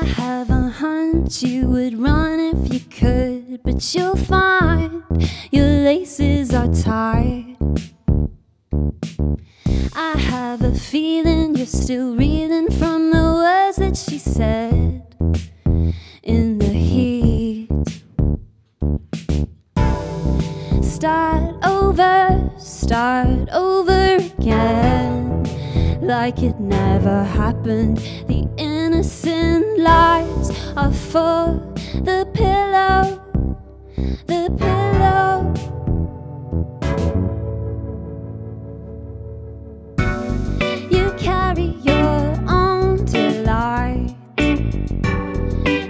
[0.00, 5.02] I have a hunch you would run if you could, but you'll find
[5.50, 7.56] your laces are tied.
[9.96, 15.02] I have a feeling you're still reeling from the words that she said
[16.22, 17.68] in the heat.
[20.80, 25.42] Start over, start over again,
[26.00, 27.98] like it never happened.
[28.28, 28.46] The
[28.88, 31.60] innocent lies are for
[32.08, 33.20] the pillow,
[34.26, 35.52] the pillow.
[40.90, 44.16] You carry your own delight.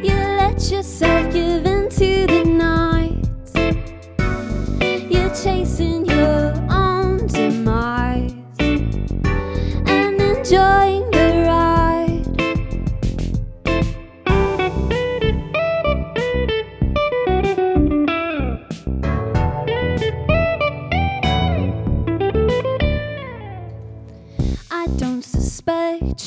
[0.03, 2.78] You let yourself give into the night.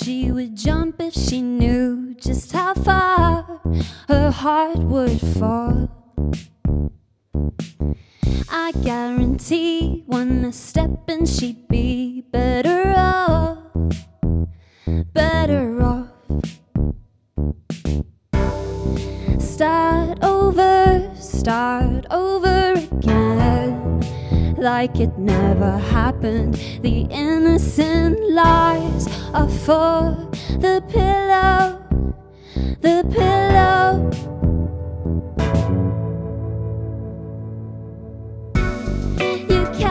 [0.04, 3.62] She would jump if she knew just how far
[4.08, 5.90] her heart would fall.
[8.50, 13.60] I guarantee one step and she'd be better off,
[15.14, 16.08] better off.
[19.40, 22.51] Start over, start over
[24.62, 26.54] like it never happened.
[26.82, 31.80] The innocent lies are for the pillow,
[32.82, 34.10] the pillow.
[39.50, 39.91] You carry